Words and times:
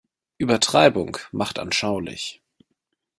Übertreibung 0.39 1.17
macht 1.31 1.59
anschaulich. 1.59 2.41